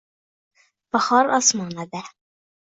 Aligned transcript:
bahor 0.91 1.29
osmonida 1.37 2.01